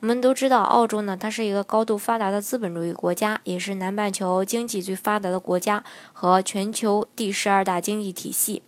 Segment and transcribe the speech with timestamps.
[0.00, 5.82] 我们都知道，澳洲呢，它是一个高度发达的资本主义国家，也是南半球经济最发达的国家
[6.12, 8.62] 和全球第十二大经济体系。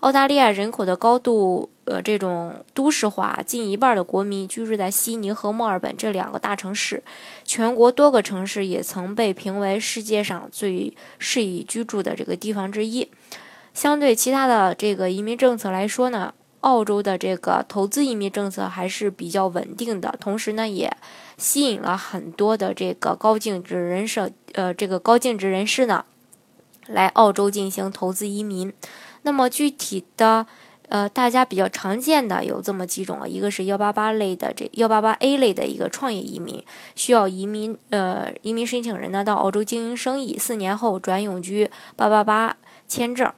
[0.00, 7.04] 澳大利亚人口的高度呃这种都市化，近一半的国民居住在悉尼和墨尔本这两个大城市。
[7.44, 13.08] 全国多个城市也曾被评为世界上最适宜居住的这个地方之一。
[13.74, 16.34] 相对其他的这个移民政策来说呢？
[16.62, 20.96] 澳洲的这个投资移民政策还是比较稳定的，同时呢，也
[21.36, 26.04] 吸引了很多的这个高净值人士，呃，这个高净值人士呢，
[26.86, 28.72] 来澳洲进行投资移民。
[29.22, 30.46] 那么具体的，
[30.88, 43.32] 呃，大家比较常见的有这么几种啊，一个是幺八八类的这幺八八 A 类的一个创业移民，需要移民，呃，移民申请人呢到澳洲经营生意，四年后转永居八八八签证。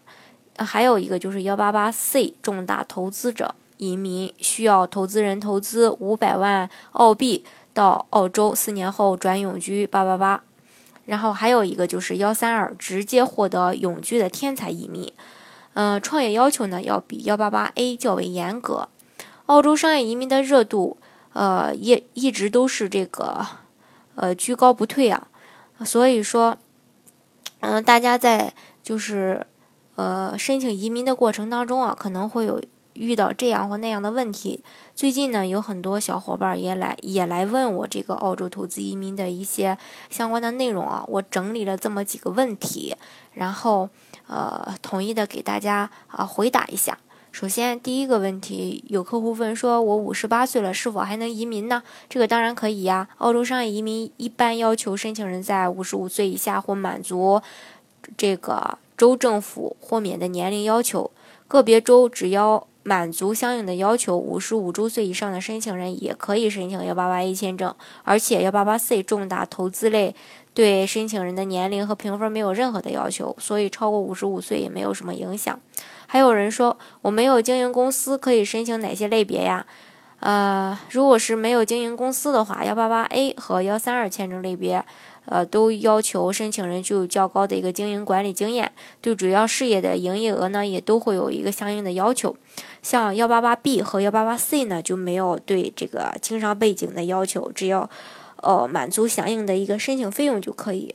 [0.57, 10.43] 呃还有一个就是幺八八 C 重大投资者移民，需要投资人投资五百万澳币到澳洲，四年后转永居八八八。
[11.07, 15.13] 然后还有一个就是幺三二直接获得永居的天才移民，
[15.75, 18.89] 嗯，创业要求呢要比幺八八 A 较为严格。
[19.47, 20.97] 澳洲商业移民的热度，
[21.33, 23.45] 呃，也一直都是这个，
[24.15, 25.27] 呃，居高不退啊。
[25.85, 26.57] 所以说，
[27.61, 29.45] 嗯，大家在就是。
[29.97, 32.61] 呃，申请移民的过程当中啊，可能会有
[32.95, 34.63] 遇到这样或那样的问题。
[34.95, 39.77] 最近呢，有很多小伙伴也来也来问我这个澳洲投资移民的一些
[40.11, 42.97] 相关的内容啊，我整理了这么几个问题，
[43.33, 43.89] 然后
[44.27, 46.99] 呃，统一的给大家啊回答一下。
[47.33, 51.83] 首先，第一个问题，有客户问说，我五十八岁了，是否还能移民呢？
[52.09, 53.09] 这个当然可以呀。
[53.19, 57.43] 澳洲商业移民一般要求申请人在五十五岁以下或满足
[58.17, 58.79] 这个。
[59.05, 61.11] 州政府豁免的年龄要求，
[61.47, 67.75] 个别州只要满足相应的要求，五十五周岁以上的申请人也可以申请幺八八 A 签证。
[68.03, 70.15] 而且幺八八 C 重大投资类
[70.55, 75.61] 对申请人的年龄和评分没有任何的要求，所以超过五十五岁也没有什么影响。
[76.07, 79.67] 还有人说我没有经营公司，可以申请哪些类别呀？
[80.21, 84.83] 呃，如果是没有经营公司的话，幺八八 A 和幺三二签证类别。
[85.27, 92.37] 呃，都要求申请人具有较高的一个经营管理经验，对主要事业的营业额呢，也都会有一个相应的要求。
[92.83, 97.89] 像幺八八 B 和幺八八 C 呢，就没有对这个经商背景的要求，只要
[98.43, 100.95] 呃满足相应的一个申请费用就可以。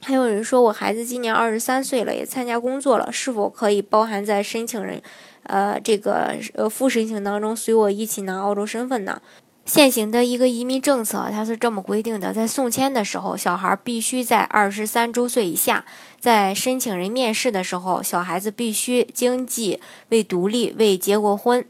[0.00, 5.02] 还有人说我孩子今年二十三岁了，也参加工作了，是否可以包含在申请人
[5.44, 9.22] 呃这个呃副申请当中，随我一起拿澳洲身份呢？
[9.64, 15.84] 现行的一个移民政策，它是这么规定的：在送签的时候，小孩必须在二十三周岁以下；
[16.20, 19.80] 在申请人面试的时候，小孩子必须经济
[20.10, 21.64] 未独立、未结过婚。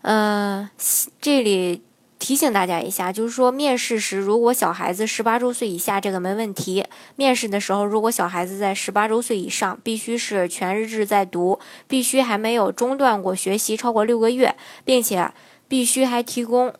[0.00, 0.70] 呃，
[1.20, 1.82] 这里
[2.18, 6.82] 提醒大家一下，就是说面试时，如果小孩子十八周岁以下，这个没问题；
[7.16, 15.30] 面试的时候，如果小孩子在十八周岁以上，必须是全日制在读，必须还没有中断过学习超过六个月，并且
[15.68, 16.72] 必须还提供。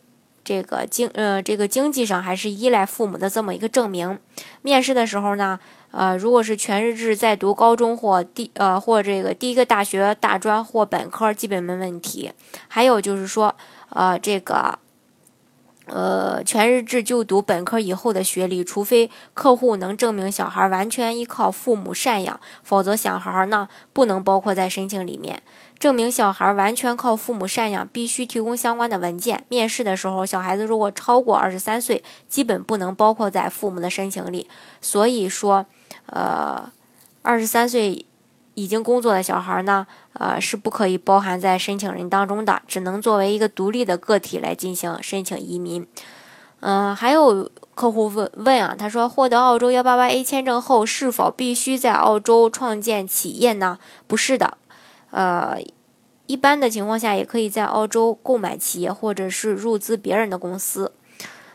[0.47, 4.17] 这个经呃，这个经济上还是依赖父母的这么一个证明。
[4.63, 5.59] 面试的时候呢，
[5.91, 12.31] 呃，如果是全日制在读高中或第呃或这个第一个大学大专或本科，基本没问题。
[12.69, 13.57] 还有就是说，
[13.89, 14.79] 呃，这个。
[15.89, 25.45] 呃，全日制就读本科以后的学历，除非客户能证明小孩完全依靠父母赡养，否则小孩呢不能包括在申请里面。
[25.79, 29.45] 证明小孩完全靠父母赡养，必须提供相关的文件。
[29.49, 34.49] 面试的时候，小孩子如果超过二十三岁，基本不能包括在父母的申请里。
[34.81, 35.67] 所以说，
[36.07, 36.73] 呃，
[37.23, 38.07] 二十三岁。
[38.59, 45.87] 已经工作的小孩呢，呃，是不可以包含在申请人当中的，只能作为一个独立的个体来进行申请移民。
[46.61, 53.79] 嗯，还有客户问问啊，他说获得澳洲幺八八 A 签证后，是否必须在澳洲创建企业呢？
[54.07, 54.57] 不是的，
[55.11, 55.59] 呃，
[56.27, 60.93] 一般的情况下也可以在澳洲购买企业或者是入资别人的公司。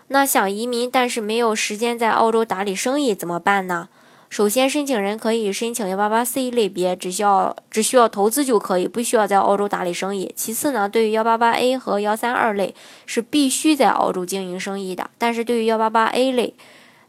[0.07, 3.89] 那想移民但是没有时间在澳洲打理生意怎么办呢？
[4.29, 10.31] 首先，申请人可以申请幺八八 C 类别，只需要只需要投资就可以，不需要在澳洲打理生意。
[10.37, 12.73] 其次呢，对于幺八八 A 和幺三二类
[13.05, 16.55] 是必须在澳洲经营生意的，但是对于幺八八 A 类，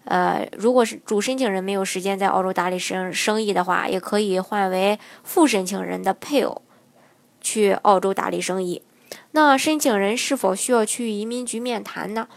[0.04, 6.62] 呃，如果是主申请人没有时间在澳洲打理生生意的话，也可以换为副申请人的配偶
[7.40, 8.82] 去澳洲打理生意。
[9.32, 12.28] 那申请人是否需要去移民局面谈呢？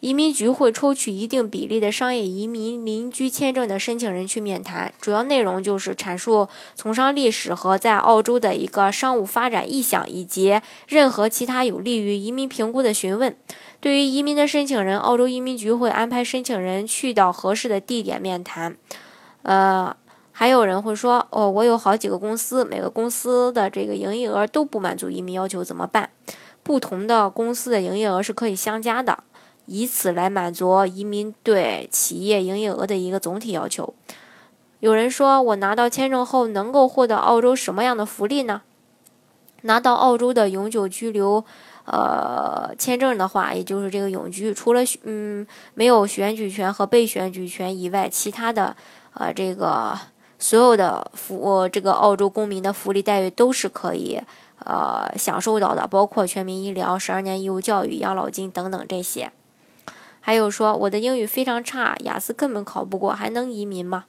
[0.00, 13.34] 移民局会抽取一定比例的商业移民邻居签证的申请人去面谈，主要内容就是阐述从商历史和在澳洲的一个商务发展意向，以及任何其他有利于移民评估的询问。
[13.86, 18.76] 对于移民的申请人，澳洲移民局会安排申请人去到合适的地点面谈。
[19.42, 19.96] 呃，
[20.32, 26.10] 还有人会说，哦，我有好几个公司，每个公司的这个营业额都不满足移民要求，怎么办？
[26.64, 29.22] 不同的公司的营业额是可以相加的。
[29.66, 33.94] 以此来满足移民对企业营业额的一个总体要求。
[34.80, 38.62] 有人说，我拿到签证后能够获得澳洲什么样的福利呢？
[39.62, 41.44] 拿到澳洲的永久居留，
[41.86, 48.76] 呃，签证的话，也就是这个永居，除了嗯没有选举权和被选举权以外，其他的
[49.14, 49.96] 呃这个
[50.38, 54.20] 所有的福，这个澳洲公民的福利待遇都是可以
[54.64, 59.30] 呃享受到的，包括全民医疗、十二年义务教育、养老金等等这些。
[60.20, 64.06] 还有说我的英语非常差，雅思根本考不过，还能移民吗？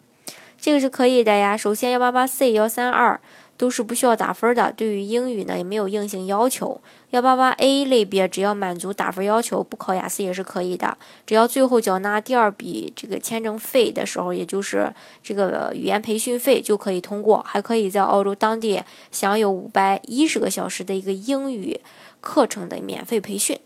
[0.59, 1.55] 这个是可以的呀。
[1.55, 3.21] 首先，幺八八 C、幺三二
[3.57, 6.79] 都是不需要打分的，对于英语呢也没有硬性要求。
[7.09, 10.97] 幺八八 A 类别只要满足打分要求，不考雅思也是可以的。
[11.25, 14.93] 只要最后缴纳第二笔这个签证费的时候，也就是
[15.23, 21.79] 这个语言培训费就可以通过，还可以在澳洲当地享有五百一十个小时的一个英语
[22.21, 23.57] 课程的免费培训。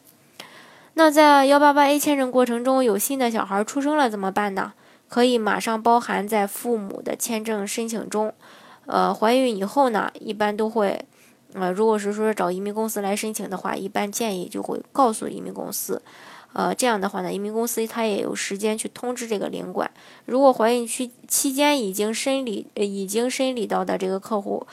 [0.94, 4.74] 那在幺八八 A 签证过程中，有新的小孩出生了怎么办呢？
[5.10, 8.34] 可以马上包含在父母的签证申请中。
[8.86, 11.06] 呃，怀孕以后呢，一般都会，
[11.54, 16.02] 呃，如果是说找移民公司来申请的话，一般建议就会告诉移民公司，
[16.54, 19.90] 呃，这样的话呢，移民公司他也有时间去通知这个领馆。
[20.26, 24.66] 如果怀孕期期间已经申理，已经申理到的这个客户。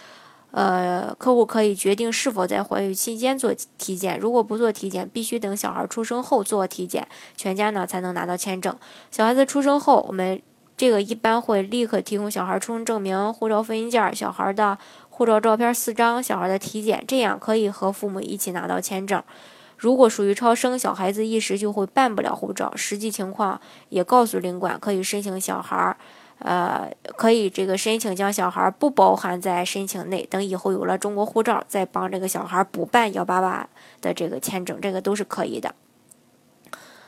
[0.51, 4.19] 呃，客户可以决定是否在怀孕期间做体检。
[4.19, 7.07] 如果不做体检，必须等小孩出生后做体检，
[7.37, 8.75] 全家呢才能拿到签证。
[9.11, 10.41] 小孩子出生后，我们
[10.79, 14.79] 这个一般会立刻提供小孩出生证明、护照复印件、小孩的
[15.11, 19.21] 护照照片四张、小孩的体检，这样可以和父母一起拿到签证。
[19.77, 25.97] 如果属于超生，小孩子一时就会办不了护照，实际情况也告诉领馆，可以申请小孩。
[26.41, 33.69] 呃，可以这个申请将小孩不包含在申请内，等以后有了中国护照，再帮这个小孩补办幺八八
[34.01, 35.75] 的这个签证，这个都是可以的。